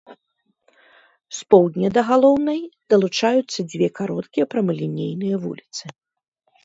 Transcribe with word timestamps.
З 1.39 1.43
поўдня 1.53 1.87
да 1.99 2.03
галоўнай 2.09 2.59
далучаюцца 2.93 3.59
дзве 3.75 3.87
кароткія 4.01 4.45
прамалінейныя 4.55 5.35
вуліцы. 5.45 5.83